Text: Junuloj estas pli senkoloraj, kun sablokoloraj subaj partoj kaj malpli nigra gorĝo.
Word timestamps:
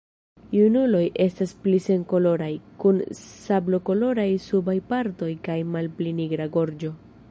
Junuloj 0.53 1.01
estas 1.25 1.53
pli 1.65 1.81
senkoloraj, 1.89 2.49
kun 2.85 3.03
sablokoloraj 3.21 4.29
subaj 4.49 4.79
partoj 4.95 5.33
kaj 5.49 5.63
malpli 5.77 6.17
nigra 6.23 6.55
gorĝo. 6.59 6.97